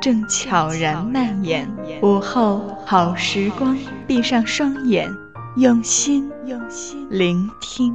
[0.00, 1.70] 正悄然蔓延，
[2.02, 5.14] 午后好时光，闭上双眼，
[5.56, 6.30] 用心
[7.10, 7.94] 聆听。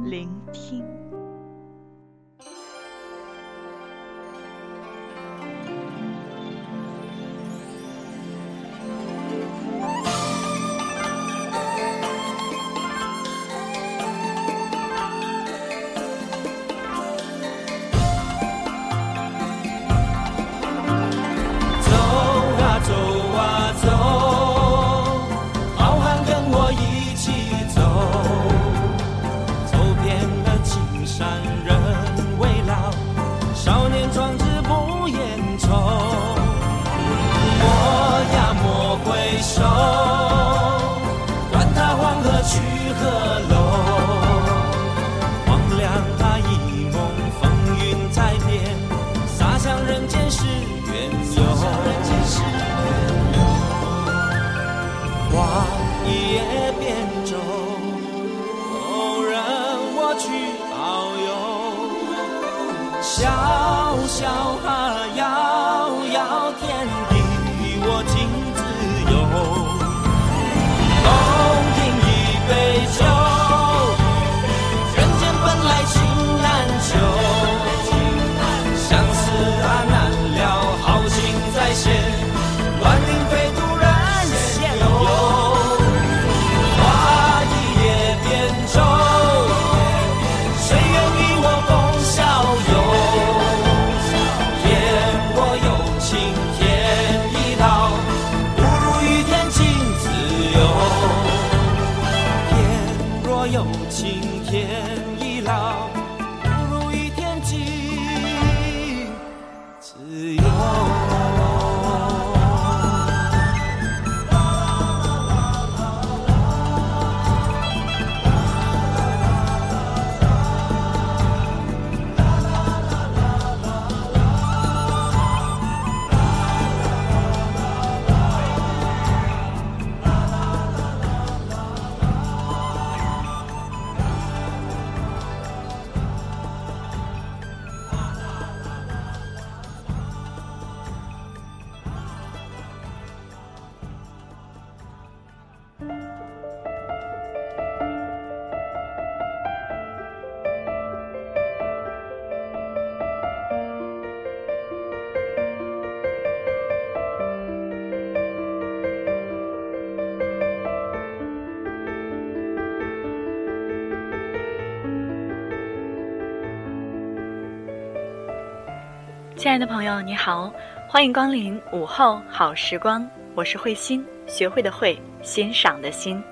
[169.56, 170.52] 爱的朋友，你好，
[170.86, 176.22] 欢迎光临午后好时光，我是慧心，学会的会，欣赏的心，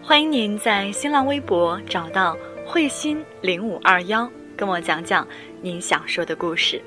[0.00, 5.26] 欢迎您在新浪微博找到慧心零五二幺，跟我讲讲
[5.60, 6.80] 您想说的故事。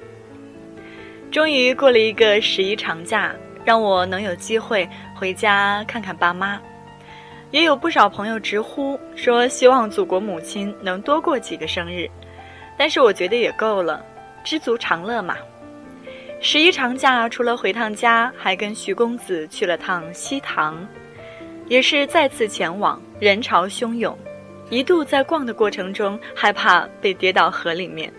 [1.30, 3.36] 终于过了一个十一长假，
[3.66, 6.58] 让我能有机会回家看看爸妈，
[7.52, 12.10] 也有不少朋友直呼说希望祖国母亲能多过几个生日，
[12.78, 14.02] 但是我觉得也够了。
[14.46, 15.36] 知足常乐嘛。
[16.40, 20.88] 十一长假除了回趟家，还跟徐公子去了趟西塘，
[21.68, 24.16] 也是再次前往，人潮汹涌，
[24.70, 28.12] 一度在逛的过程中害怕被跌到河里面。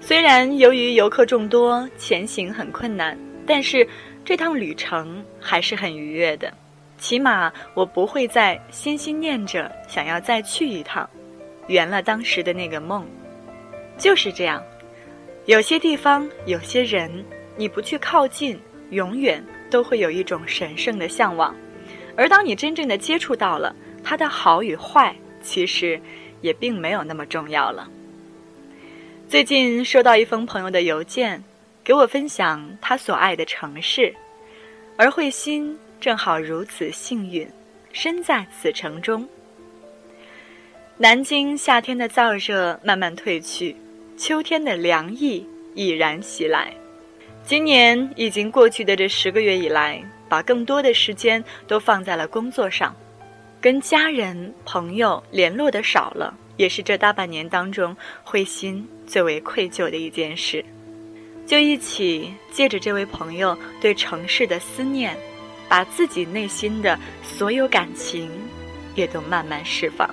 [0.00, 3.16] 虽然由于游客众多，前行很困难，
[3.46, 3.86] 但是
[4.24, 6.52] 这趟旅程还是很愉悦的。
[6.98, 11.08] 起码我不会再心心念着想要再去一趟，
[11.68, 13.06] 圆了当时的那个梦。
[13.96, 14.62] 就是这样。
[15.48, 17.10] 有些地方，有些人，
[17.56, 18.60] 你不去靠近，
[18.90, 21.56] 永远都会有一种神圣的向往。
[22.14, 23.74] 而当你真正的接触到了
[24.04, 25.98] 它的好与坏，其实
[26.42, 27.88] 也并没有那么重要了。
[29.26, 31.42] 最近收到一封朋友的邮件，
[31.82, 34.14] 给我分享他所爱的城市，
[34.98, 37.48] 而慧心正好如此幸运，
[37.90, 39.26] 身在此城中。
[40.98, 43.74] 南京夏天的燥热慢慢褪去。
[44.18, 46.74] 秋天的凉意已然袭来，
[47.44, 52.94] 今年已经过去的这十个月以来，把更多的时间都放在了工作上，
[53.60, 60.64] 跟家人朋友联络的少了，也是这大半年当中慧心最为愧疚的一件事。
[61.46, 65.16] 就一起借着这位朋友对城市的思念，
[65.68, 68.28] 把自己内心的所有感情，
[68.96, 70.12] 也都慢慢释放。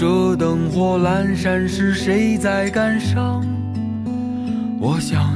[0.00, 3.44] 这灯火阑珊是谁在感伤？
[4.80, 5.30] 我想，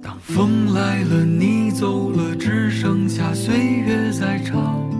[0.00, 4.90] 当风来了，你走了，只剩下岁月在唱。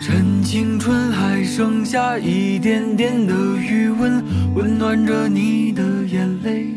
[0.00, 6.68] 趁青春还剩下一点点的余温，温暖着你的眼泪，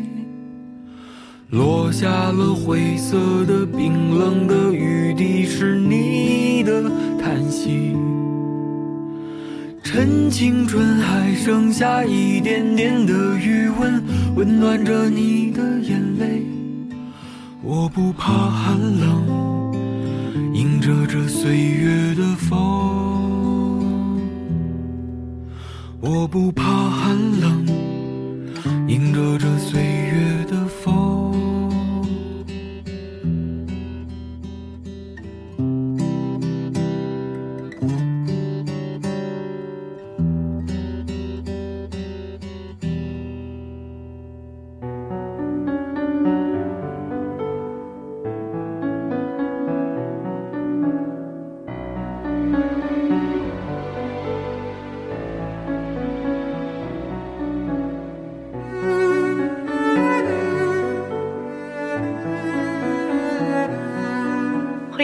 [1.48, 3.16] 落下了灰色
[3.46, 7.05] 的冰冷的雨滴，是你的。
[7.46, 7.96] 叹息，
[9.84, 14.02] 趁青春还剩下一点点的余温，
[14.34, 16.42] 温暖着你的眼泪。
[17.62, 19.72] 我不怕寒冷，
[20.54, 22.58] 迎着这岁月的风。
[26.00, 27.64] 我不怕寒冷，
[28.88, 30.65] 迎着这岁月的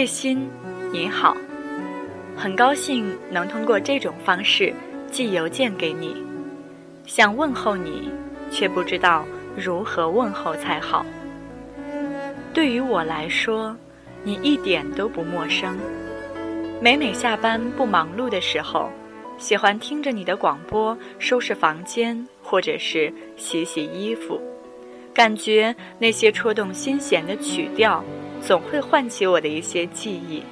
[0.02, 0.50] 慧心，
[0.92, 1.36] 你好，
[2.36, 4.74] 很高兴能通过这种方式
[5.12, 6.16] 寄邮件给你，
[7.06, 8.10] 想问候你，
[8.50, 9.24] 却不知道
[9.56, 11.06] 如何问候才好。
[12.52, 13.76] 对于我来说，
[14.24, 15.78] 你一点都不陌生。
[16.80, 18.90] 每每下班不忙碌的时候，
[19.38, 24.42] 喜欢听着你的广播收拾房间，或者是洗洗衣服，
[25.14, 28.04] 感觉那些戳动心弦的曲调。
[28.44, 30.42] 总会唤起我的一些记忆，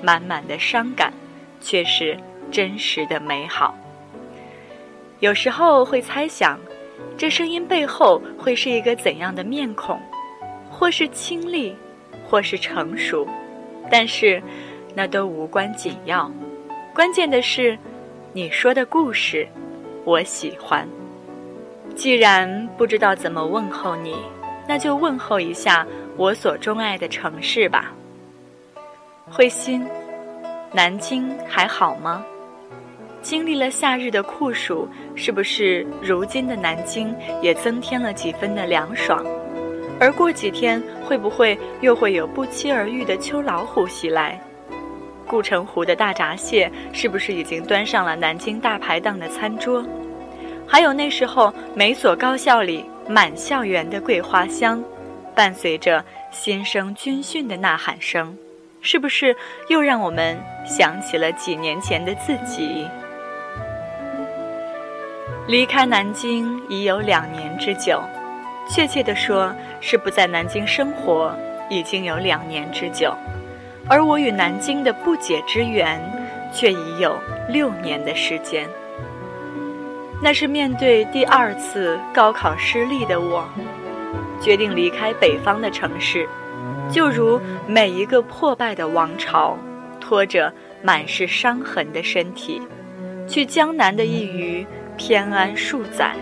[0.00, 1.12] 满满的伤感，
[1.60, 2.16] 却是
[2.50, 3.76] 真实的美好。
[5.18, 6.58] 有时候会猜想，
[7.18, 10.00] 这声音背后会是一个怎样的面孔，
[10.70, 11.76] 或是清丽，
[12.28, 13.26] 或是成熟，
[13.90, 14.40] 但是
[14.94, 16.30] 那都无关紧要。
[16.94, 17.76] 关键的是，
[18.32, 19.48] 你说的故事，
[20.04, 20.88] 我喜欢。
[21.96, 24.14] 既然不知道怎么问候你，
[24.68, 25.86] 那就问候一下
[26.16, 27.92] 我所钟爱的城市吧。
[29.30, 29.84] 慧心，
[30.72, 32.24] 南京还好吗？
[33.20, 39.24] 经历了夏日的酷暑，是不是如今的南京也增添了几分的凉爽？
[39.98, 44.40] 而过几天，会不会又会有不期而遇的秋老虎袭来？
[45.26, 49.84] 护城湖的大闸蟹是不是已经端上了南京大排档的餐桌？
[50.66, 54.84] 还有那时候每所高校里满校园的桂花香，
[55.34, 58.36] 伴随着新生军训的呐喊声，
[58.80, 59.36] 是不是
[59.68, 62.86] 又让我们想起了几年前的自己？
[65.46, 68.02] 离开南京已有两年之久，
[68.70, 71.36] 确切地说是不在南京生活
[71.68, 73.14] 已经有两年之久。
[73.86, 76.00] 而我与南京的不解之缘，
[76.50, 77.18] 却已有
[77.50, 78.66] 六年的时间。
[80.22, 83.46] 那是面对第二次高考失利的我，
[84.44, 86.28] 决定离开北方的城市，
[86.92, 89.56] 就如每一个破败的王朝，
[89.98, 92.60] 拖着满是伤痕的身体，
[93.26, 94.66] 去江南的一隅
[94.98, 96.14] 偏安数载。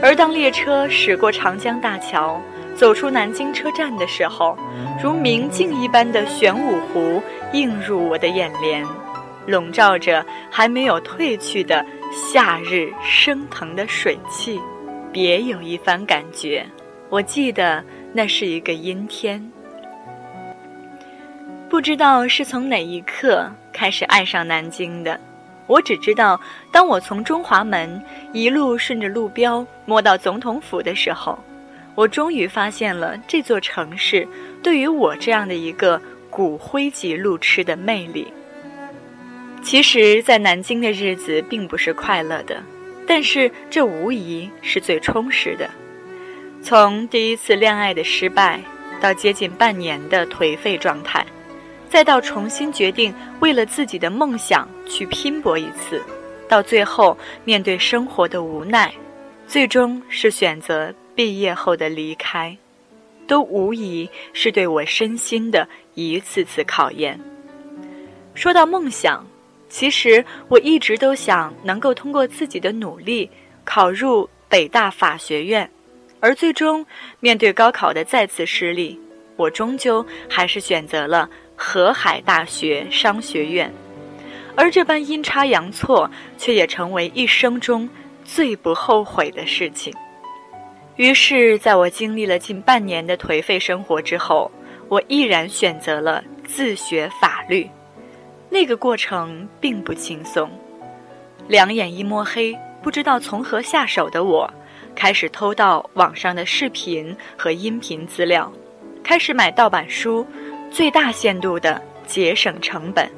[0.00, 2.40] 而当列车驶过长江大桥，
[2.74, 4.56] 走出南京车站的时候，
[5.02, 8.86] 如明镜一般的玄武湖映入我的眼帘，
[9.46, 14.58] 笼罩着还没有褪去的夏日升腾的水汽，
[15.12, 16.66] 别有一番感觉。
[17.12, 19.52] 我记得那是一个阴天，
[21.68, 25.20] 不知道是从哪一刻开始爱上南京的。
[25.66, 26.40] 我只知道，
[26.72, 28.02] 当我从中华门
[28.32, 31.38] 一路顺着路标摸到总统府的时候。
[31.94, 34.26] 我终于发现了这座城市
[34.62, 36.00] 对于我这样的一个
[36.30, 38.26] 骨灰级路痴的魅力。
[39.62, 42.62] 其实，在南京的日子并不是快乐的，
[43.06, 45.68] 但是这无疑是最充实的。
[46.62, 48.60] 从第一次恋爱的失败，
[49.00, 51.26] 到接近半年的颓废状态，
[51.88, 56.00] 再到重新决定为了自己的梦想去拼搏一次，
[56.48, 58.92] 到最后面对生活的无奈，
[59.46, 60.94] 最终是选择。
[61.14, 62.56] 毕业后的离开，
[63.26, 67.20] 都无疑是对我身心的一次次考验。
[68.34, 69.22] 说到梦想，
[69.68, 73.28] 其实我一直都想能够通过自己的努力
[73.62, 75.70] 考入北大法学院，
[76.22, 76.86] 而最终
[77.18, 78.96] 面对高考的再次失利，
[79.34, 83.74] 我终究还是选择了河海大学商学院。
[84.54, 87.90] 而这般阴差阳错，却也成为一生中
[88.24, 89.92] 最不后悔的事情。
[90.94, 94.48] 于是，在我经历了近半年的颓废生活之后，
[94.88, 97.68] 我毅然选择了自学法律。
[98.48, 100.48] 那个过程并不轻松，
[101.48, 104.48] 两眼一摸黑，不知道从何下手的我，
[104.94, 108.52] 开始偷盗网上的视频和音频资料，
[109.02, 110.26] 开始买盗版书，
[110.70, 113.10] 最大限度地节省成本。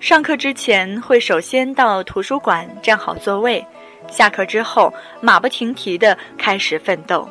[0.00, 3.64] 上课之前，会首先到图书馆占好座位。
[4.08, 7.28] 下课之后，马不停蹄地开始奋斗，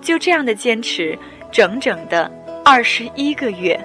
[0.00, 1.18] 就这样的坚持，
[1.50, 2.30] 整整的
[2.64, 3.78] 二十一个月。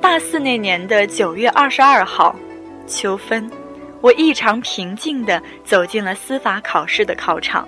[0.00, 2.34] 大四那年的九月二十二号，
[2.86, 3.50] 秋分，
[4.00, 7.66] 我异常平静地走进了司法考试的考场，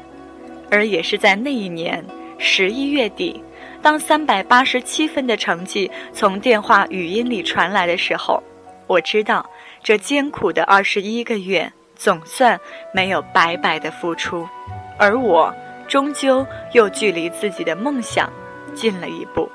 [0.71, 2.05] 而也是在那一年
[2.39, 3.43] 十一月底，
[3.83, 8.43] 当三百八十七分的成绩从电话语音里传来的时候，
[8.87, 9.49] 我知道
[9.83, 11.73] 这艰苦的二十一个月。
[12.01, 12.61] 总算
[12.95, 14.49] 没有白白的付出，
[14.97, 15.53] 而我
[15.89, 18.33] 终究又距离自己的梦想
[18.73, 19.51] 近了一步。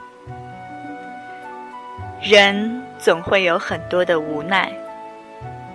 [2.22, 4.74] 人总会有很多的无奈，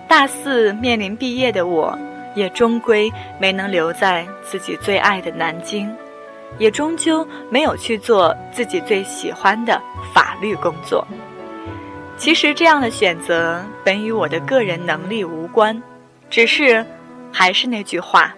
[0.07, 1.99] 大四面临毕业的我，
[2.35, 5.92] 也终归没能留在自己最爱的南京，
[6.58, 9.80] 也终究没有去做自己最喜欢的
[10.12, 11.06] 法律工作。
[12.16, 15.80] 其实这样的选择本与我的个人能力无关。
[16.28, 16.85] 只是，
[17.32, 18.35] 还是那句话，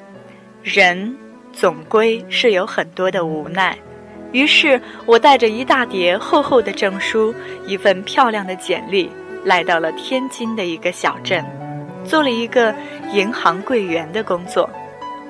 [0.62, 1.16] 人
[1.52, 3.76] 总归是有很多的无奈。
[4.32, 7.34] 于是我带着一大叠厚厚的证书，
[7.66, 9.10] 一份漂亮的简历，
[9.44, 11.44] 来到了天津的一个小镇，
[12.04, 12.74] 做了一个
[13.12, 14.68] 银行柜员的工作。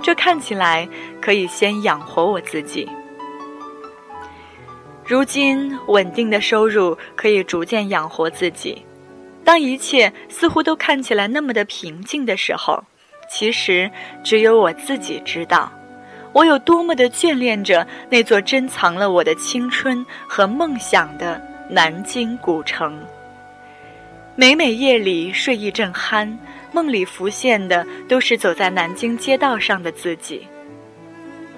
[0.03, 0.89] 这看起来
[1.21, 2.89] 可以先养活我自己。
[5.05, 8.83] 如今稳定的收入可以逐渐养活自己。
[9.45, 12.85] 当一切似乎都看起来那么的平静的时候，
[13.29, 13.91] 其实
[14.23, 15.71] 只有我自己知道，
[16.33, 22.99] 我有多么的眷恋着那座珍藏了我的青春和梦想的南京古城。
[24.37, 26.37] 每每夜里睡一阵酣，
[26.73, 30.47] 梦里浮现的都是走在南京街道上的自己。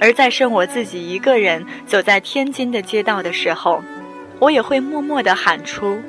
[0.00, 3.82] 而在剩我自己一个人走在天津的街道的时候，
[4.38, 6.00] 我也会默默地喊出：“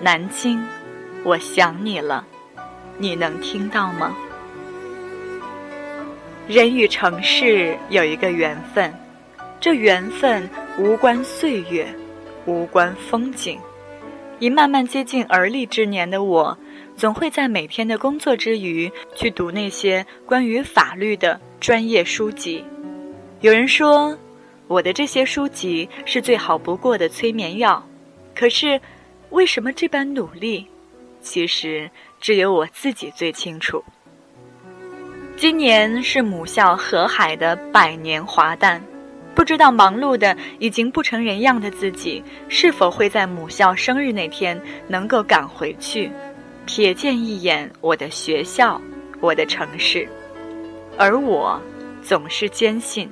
[0.00, 0.64] 南京，
[1.24, 2.24] 我想你了。”
[3.00, 4.16] 你能听到吗？
[6.48, 8.92] 人与城市有一个缘分，
[9.60, 11.86] 这缘分无关岁月，
[12.46, 13.58] 无关风景。
[14.40, 16.56] 已慢慢接近而立之年的我，
[16.98, 22.64] 总会在每天的工作之余去读那些关于法律的专业书籍。
[23.40, 24.18] 有人说，
[24.66, 27.80] 我的这些书籍是最好不过的催眠药。
[28.34, 28.80] 可是，
[29.30, 30.66] 为什么这般努力？
[31.20, 31.88] 其实
[32.20, 33.84] 只有我自己最清楚。
[35.36, 38.82] 今年是母校河海的百年华诞，
[39.36, 46.10] 不知道忙碌的已经不成人样的自己，是否会在母校生日那天能够赶回去，
[46.68, 48.78] 瞥见一眼我的学校，
[49.20, 50.06] 我的城市。
[50.98, 51.58] 而我，
[52.02, 53.10] 总是坚信。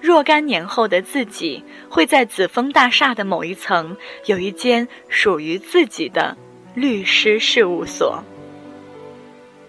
[0.00, 6.36] 若干年后的自己，会在紫峰大厦的某一层有一间属于自己的
[6.74, 8.22] 律师事务所。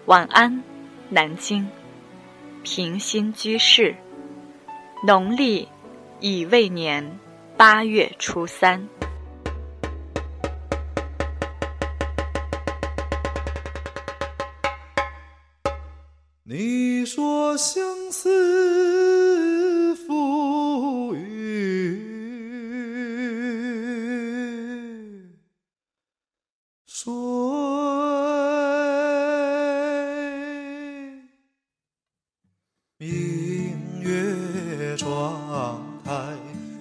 [0.06, 0.62] 晚安，
[1.08, 1.66] 南京，
[2.64, 3.94] 平心居士。
[5.06, 5.68] 农历
[6.18, 7.18] 乙未年
[7.56, 8.88] 八月初三。
[16.52, 17.80] 你说相
[18.10, 21.96] 思赋予
[26.88, 27.12] 谁？
[32.98, 36.36] 明月窗台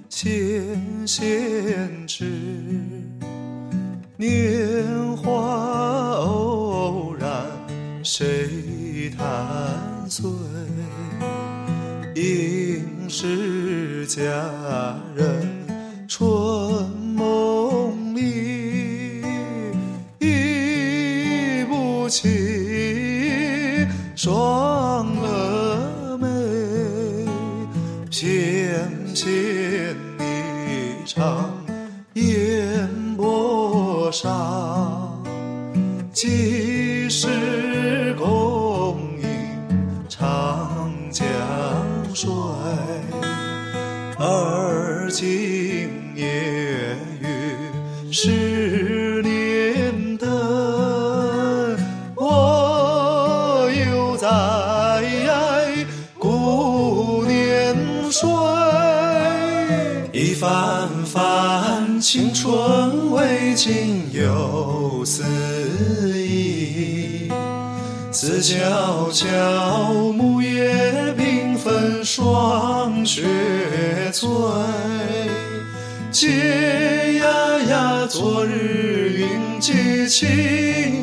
[0.10, 2.26] 纤纤指，
[4.18, 5.09] 年
[14.09, 15.08] 家。
[48.22, 50.27] 十年灯，
[52.18, 54.27] 我又在
[56.18, 57.74] 顾年
[58.12, 58.27] 岁。
[60.12, 65.24] 一番番青春未尽又思
[66.14, 67.32] 忆，
[68.12, 73.24] 思悄悄木叶缤纷霜雪
[74.12, 74.27] 催。
[78.09, 80.99] 昨日云际晴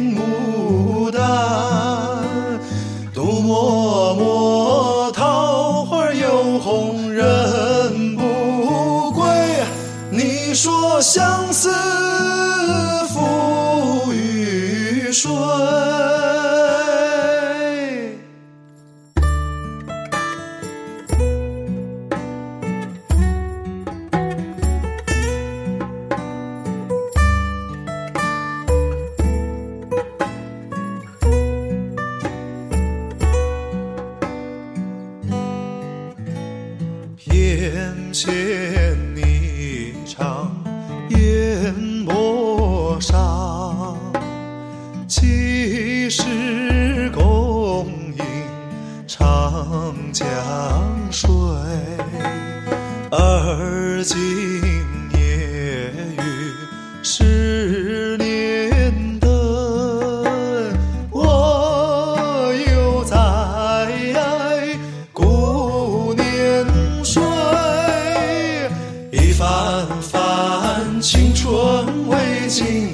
[72.49, 72.86] 情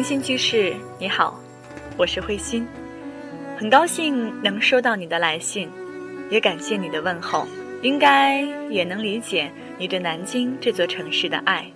[0.00, 1.38] 居士，你好，
[1.98, 2.66] 我是慧心，
[3.58, 5.68] 很高兴能收到你的来信，
[6.30, 7.46] 也感谢你的问候，
[7.82, 11.70] 应该也能理解你对南京这座城市的爱。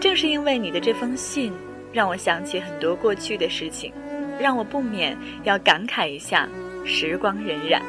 [0.00, 1.52] 正是因为你的这封信，
[1.92, 3.92] 让我想起很多过去的事情，
[4.40, 6.48] 让我不免要感慨一下
[6.84, 7.80] 时光荏苒。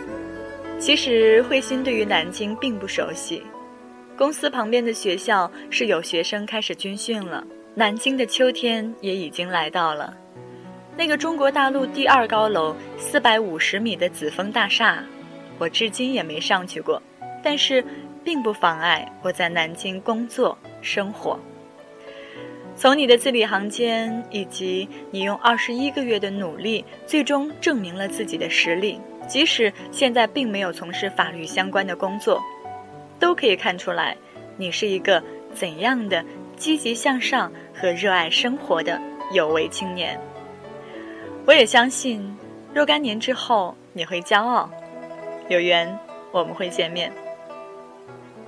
[0.78, 3.42] 其实慧心对于南京并不熟悉，
[4.16, 7.44] 公司旁边的学校是有学生开始军训了。
[7.78, 10.16] 南京的秋天也已经来到了，
[10.96, 15.04] 那个中国大陆第二高楼四百五十米的紫峰大厦，
[15.60, 17.04] 我至今也没上去过，
[17.44, 17.84] 但是
[18.24, 21.38] 并不妨碍我在南京工作生活。
[22.78, 32.42] 从你的字里行间，以及你用二十一个月的努力，最终证明了自己的实力，即使现在并没有从事法律相关的工作，
[33.20, 34.16] 都可以看出来，
[34.56, 35.22] 你是一个
[35.54, 36.24] 怎样的
[36.56, 37.52] 积极向上。
[37.80, 39.00] 和热爱生活的
[39.32, 40.20] 有为青年，
[41.46, 42.36] 我也相信，
[42.74, 44.70] 若干年之后你会骄傲，
[45.50, 45.98] 有缘
[46.32, 47.12] 我们会见面。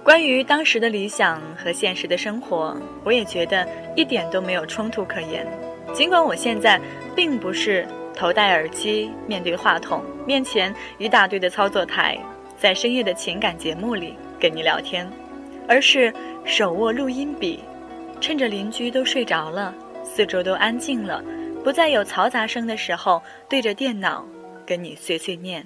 [0.04, 5.46] 关于当时的理想和现实的生活，我也觉得一点都没有冲突可言。
[5.94, 6.80] 尽管我现在
[7.14, 7.86] 并不是
[8.16, 12.18] 头戴耳机，面对话筒，面前一大堆的操作台，
[12.58, 15.06] 在深夜的情感节目里跟你聊天，
[15.68, 16.14] 而是
[16.46, 17.60] 手握录音笔。
[18.20, 21.24] 趁着邻居都睡着了，四周都安静了，
[21.64, 24.26] 不再有嘈杂声的时候，对着电脑
[24.66, 25.66] 跟你碎碎念。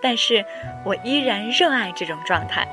[0.00, 0.44] 但是
[0.84, 2.66] 我依然热爱这种状态，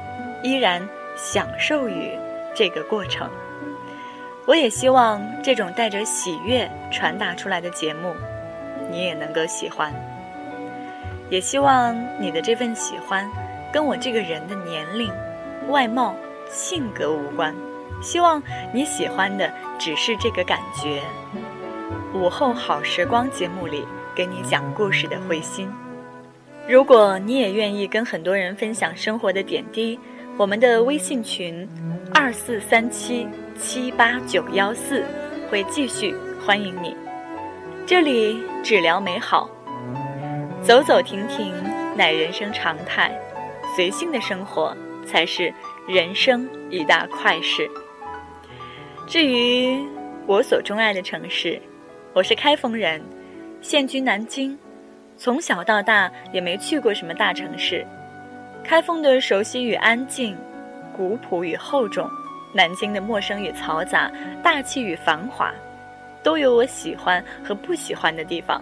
[0.44, 2.12] 依然享受于
[2.54, 3.30] 这个过程。
[4.46, 8.14] 我也希望这种带着喜悦传达出来的节目，
[8.92, 9.92] 你也能够喜欢。
[11.32, 13.28] 也希望你的这份喜欢，
[13.74, 15.12] 跟我这个人的年龄、
[15.70, 16.16] 外貌、
[16.52, 17.56] 性格无关。
[18.02, 18.42] 希望
[18.74, 21.02] 你喜欢的只是这个感觉。
[22.14, 25.70] 午后好时光节目里给你讲故事的慧心，
[26.68, 30.00] 如果你也愿意跟很多人分享生活的点滴，
[30.38, 31.68] 我们的微信群
[32.14, 33.28] 二四三七
[33.60, 35.04] 七八九幺四
[35.50, 36.96] 会继续欢迎你。
[37.86, 39.50] 这里只聊美好，
[40.62, 41.54] 走走停停
[41.96, 43.12] 乃人生常态，
[43.76, 45.54] 随性的生活才是
[45.88, 47.70] 人生一大快事。
[49.08, 49.78] 至于
[50.26, 51.62] 我所钟爱的城市，
[52.12, 53.00] 我是开封人，
[53.62, 54.58] 现居南京，
[55.16, 57.86] 从小到大也没去过什么大城市。
[58.64, 60.36] 开封的熟悉与安静，
[60.98, 62.10] 古朴与厚重，
[62.52, 65.54] 南京的陌生与嘈杂，大气与繁华，
[66.24, 68.60] 都有我喜欢和不喜欢的地方。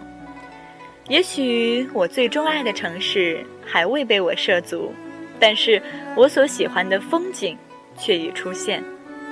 [1.07, 4.91] 也许我最钟爱的城市还未被我涉足，
[5.39, 5.81] 但是
[6.17, 7.57] 我所喜欢的风景
[7.97, 8.83] 却已出现。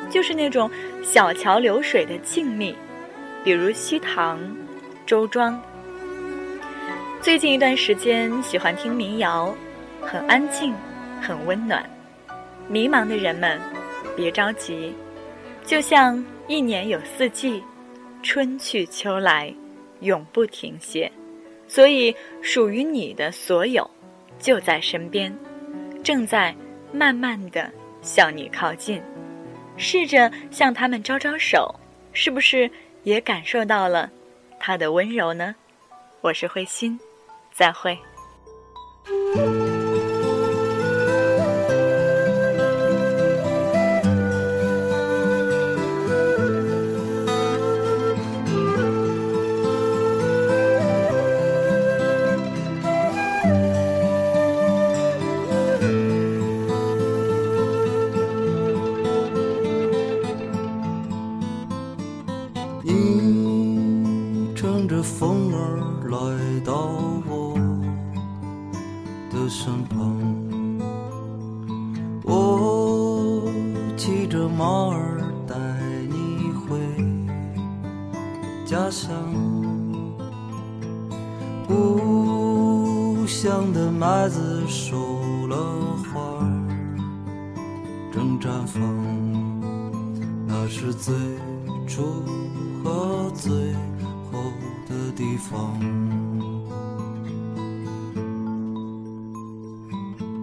[0.09, 0.69] 就是那种
[1.03, 2.73] 小桥流水的静谧，
[3.43, 4.39] 比如西塘、
[5.05, 5.61] 周庄。
[7.21, 9.55] 最近一段时间喜欢听民谣，
[10.01, 10.73] 很安静，
[11.21, 11.87] 很温暖。
[12.67, 13.59] 迷茫的人们，
[14.15, 14.93] 别着急，
[15.63, 17.61] 就像一年有四季，
[18.23, 19.53] 春去秋来，
[19.99, 21.11] 永不停歇。
[21.67, 23.89] 所以属于你的所有，
[24.39, 25.33] 就在身边，
[26.03, 26.55] 正在
[26.91, 29.01] 慢慢的向你靠近。
[29.77, 31.73] 试着向他们招招手，
[32.13, 32.69] 是不是
[33.03, 34.09] 也感受到了
[34.59, 35.55] 他的温柔呢？
[36.21, 36.99] 我是慧心，
[37.51, 37.97] 再会。
[88.41, 88.81] 绽放。
[90.47, 91.13] 那是最
[91.87, 92.01] 初
[92.83, 93.51] 和最
[94.31, 94.41] 后
[94.89, 95.79] 的地方。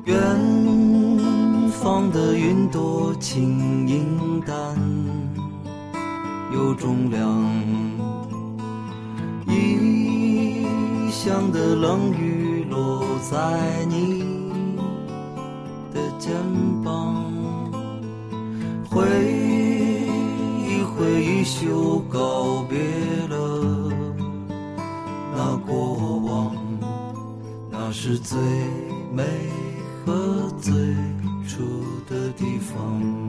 [0.04, 0.16] 远
[1.70, 4.56] 方的云朵轻盈淡，
[6.54, 7.28] 有重量。
[9.48, 14.17] 异乡的冷雨落在你
[18.98, 19.06] 挥
[20.66, 22.80] 一挥衣袖告别
[23.28, 23.92] 了
[25.36, 26.56] 那过往
[27.70, 28.36] 那是最
[29.12, 29.22] 美
[30.04, 30.72] 和最
[31.46, 31.62] 初
[32.08, 33.27] 的地方。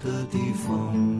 [0.00, 1.11] 的地方。